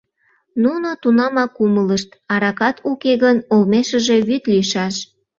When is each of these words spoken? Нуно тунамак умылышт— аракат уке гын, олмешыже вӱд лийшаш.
Нуно 0.63 0.89
тунамак 1.01 1.51
умылышт— 1.63 2.09
аракат 2.33 2.77
уке 2.91 3.13
гын, 3.23 3.37
олмешыже 3.53 4.17
вӱд 4.27 4.43
лийшаш. 4.51 4.95